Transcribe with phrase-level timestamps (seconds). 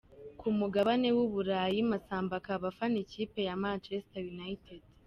[0.39, 4.81] Ku mugabane w’u Burayi Massamba akaba afana ikipe ya Manchester United.